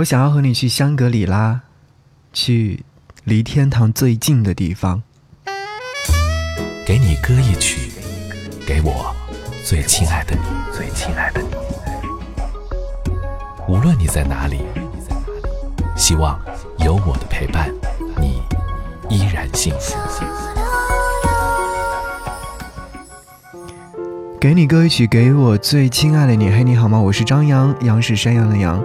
[0.00, 1.60] 我想要和你去香格里拉，
[2.32, 2.84] 去
[3.24, 5.02] 离天堂最近的地方。
[6.86, 7.90] 给你歌一曲，
[8.66, 9.14] 给我
[9.62, 10.42] 最亲爱的你，
[10.74, 11.48] 最亲爱的你。
[13.68, 14.62] 无论你在哪里，
[15.96, 16.40] 希望
[16.78, 17.70] 有我的陪伴，
[18.18, 18.40] 你
[19.10, 19.98] 依然幸福。
[24.40, 26.48] 给你歌一曲，给我最亲爱的你。
[26.48, 26.98] 嘿，你好吗？
[26.98, 28.82] 我是张扬，杨是山羊的羊。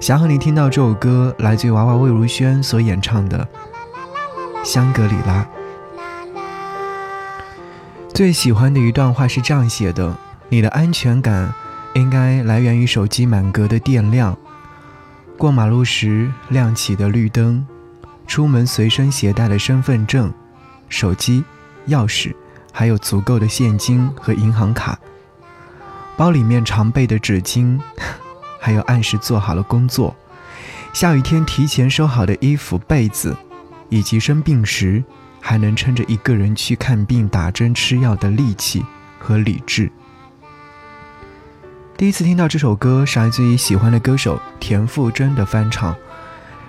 [0.00, 3.46] 想和你听到这首歌，来自于娃娃魏如萱所演唱的
[4.64, 5.44] 《香格里拉》。
[8.14, 10.16] 最喜欢的一段话是这样写的：
[10.48, 11.52] 你的安全感
[11.94, 14.38] 应该来源于手机满格的电量，
[15.36, 17.66] 过马路时亮起的绿灯，
[18.26, 20.32] 出门随身携带的身份证、
[20.88, 21.42] 手机、
[21.88, 22.32] 钥匙。
[22.70, 24.96] 还有足够的现金和银行卡，
[26.16, 27.80] 包里面常备的纸巾，
[28.58, 30.14] 还有按时做好了工作，
[30.92, 33.36] 下雨天提前收好的衣服、被子，
[33.88, 35.02] 以及生病时
[35.40, 38.84] 还能撑着一个人去看病、打针、吃药的力气
[39.18, 39.90] 和理智。
[41.96, 45.94] 第一次听到这首歌是来自于喜欢的歌手田馥甄的翻唱，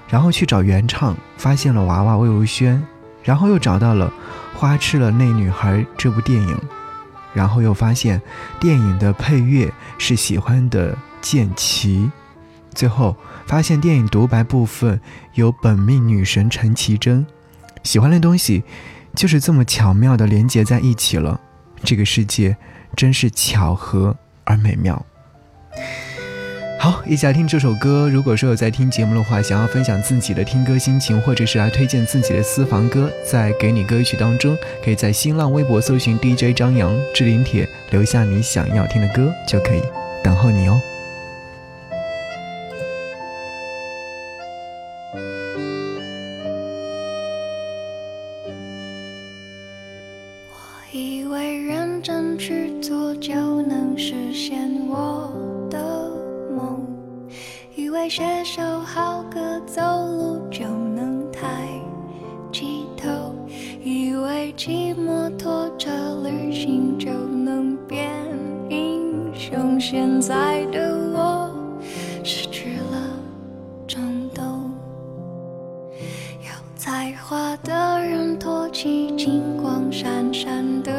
[0.07, 2.81] 然后去找原唱，发现了娃娃魏如萱。
[3.21, 4.11] 然后又找到了
[4.57, 6.57] 《花痴了那女孩》这部电影，
[7.33, 8.19] 然后又发现
[8.61, 12.09] 电影的配乐是喜欢的剑奇，
[12.73, 14.99] 最后发现电影独白部分
[15.33, 17.25] 有本命女神陈绮贞，
[17.83, 18.63] 喜欢的东西
[19.15, 21.39] 就是这么巧妙的连接在一起了，
[21.83, 22.55] 这个世界
[22.95, 25.05] 真是巧合而美妙。
[26.81, 28.09] 好，一起来听这首歌。
[28.09, 39.81] 如果说有在听节目的话，想要分享自己的听歌心情，或者是来推荐自己的私房歌，在给你歌曲当中，可以在新浪微博搜寻 DJ 张扬置顶帖，留下你想要听的歌就可以，
[40.23, 40.79] 等候你哦。
[52.39, 55.29] 去做就能实现我
[55.69, 56.09] 的
[56.55, 56.87] 梦。
[57.75, 61.67] 以为写首好歌，走路就能抬
[62.53, 63.09] 起头；
[63.83, 65.91] 以为骑摩托车
[66.23, 68.09] 旅行就能变
[68.69, 69.77] 英雄。
[69.77, 71.51] 现在的我
[72.23, 73.09] 失去了
[73.85, 74.71] 冲动，
[76.39, 80.91] 有才华的人托起金光闪闪的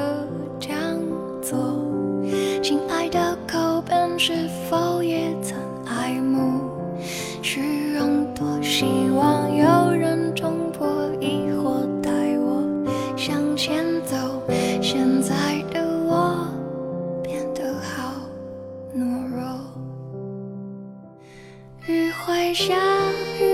[22.53, 23.50] 雨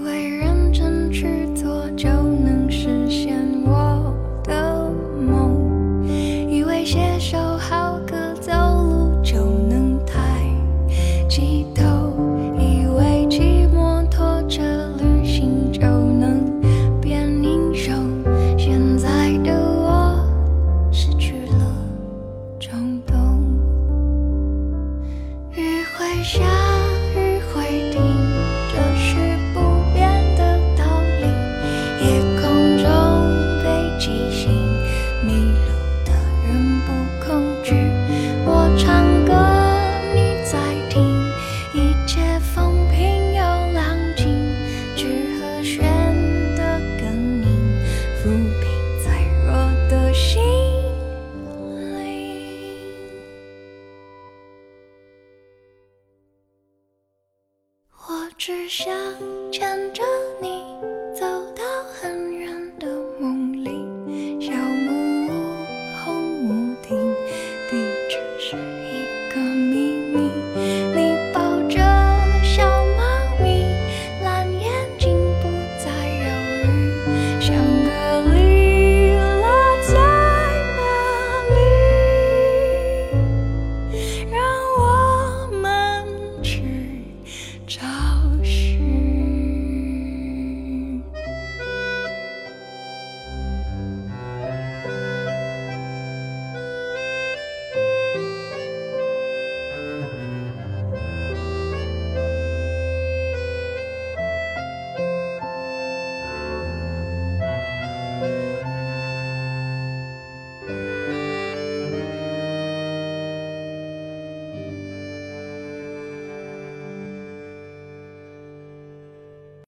[0.00, 3.36] 以为认真去做就能实现
[3.66, 6.08] 我的梦
[6.48, 10.18] 以为写首好歌走路就能抬
[11.28, 11.84] 起头
[12.58, 14.62] 以为骑摩托车
[14.96, 16.50] 旅行就能
[16.98, 17.92] 变英雄
[18.56, 20.26] 现在的我
[20.90, 21.76] 失去了
[22.58, 23.14] 冲动
[25.52, 26.69] 雨会下
[58.70, 58.94] 只想
[59.50, 59.99] 牵着。